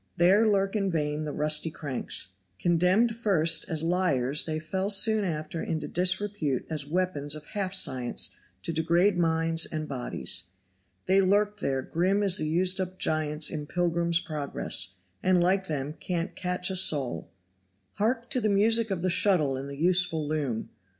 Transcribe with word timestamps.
there 0.17 0.47
lurk 0.47 0.75
in 0.75 0.89
vain 0.89 1.25
the 1.25 1.31
rusty 1.31 1.69
cranks; 1.69 2.29
condemned 2.57 3.15
first 3.15 3.69
as 3.69 3.83
liars 3.83 4.45
they 4.45 4.57
fell 4.59 4.89
soon 4.89 5.23
after 5.23 5.61
into 5.61 5.87
disrepute 5.87 6.65
as 6.71 6.87
weapons 6.87 7.35
of 7.35 7.45
half 7.53 7.71
science 7.71 8.35
to 8.63 8.73
degrade 8.73 9.15
minds 9.15 9.67
and 9.67 9.87
bodies. 9.87 10.45
They 11.05 11.21
lurk 11.21 11.59
there 11.59 11.83
grim 11.83 12.23
as 12.23 12.37
the 12.37 12.47
used 12.47 12.81
up 12.81 12.97
giants 12.97 13.51
in 13.51 13.67
"Pilgrim's 13.67 14.19
Progress," 14.19 14.95
and 15.21 15.39
like 15.39 15.67
them 15.67 15.93
can't 15.93 16.35
catch 16.35 16.71
a 16.71 16.75
soul. 16.75 17.29
Hark 17.97 18.27
to 18.31 18.41
the 18.41 18.49
music 18.49 18.89
of 18.89 19.03
the 19.03 19.09
shuttle 19.11 19.55
and 19.55 19.69
the 19.69 19.77
useful 19.77 20.27
loom. 20.27 20.71